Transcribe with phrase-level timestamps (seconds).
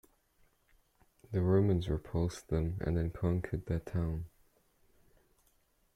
[1.31, 4.25] The Romans repulsed them and then conquered their town.